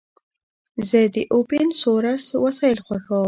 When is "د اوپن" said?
1.15-1.67